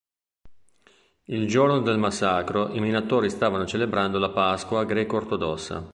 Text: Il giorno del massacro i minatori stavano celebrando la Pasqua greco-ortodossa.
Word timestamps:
Il 1.25 1.45
giorno 1.47 1.79
del 1.81 1.99
massacro 1.99 2.73
i 2.73 2.79
minatori 2.79 3.29
stavano 3.29 3.67
celebrando 3.67 4.17
la 4.17 4.31
Pasqua 4.31 4.83
greco-ortodossa. 4.83 5.89